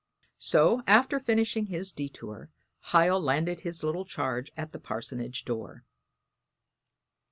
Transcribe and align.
So, 0.39 0.81
after 0.87 1.19
finishing 1.19 1.67
his 1.67 1.91
detour, 1.91 2.49
Hiel 2.91 3.21
landed 3.21 3.61
his 3.61 3.83
little 3.83 4.03
charge 4.03 4.51
at 4.57 4.71
the 4.71 4.79
parsonage 4.79 5.45
door. 5.45 5.85